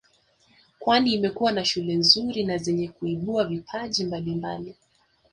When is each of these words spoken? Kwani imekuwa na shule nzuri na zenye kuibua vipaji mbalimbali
Kwani 0.79 1.13
imekuwa 1.13 1.51
na 1.51 1.65
shule 1.65 1.95
nzuri 1.95 2.43
na 2.43 2.57
zenye 2.57 2.87
kuibua 2.87 3.43
vipaji 3.45 4.03
mbalimbali 4.05 4.75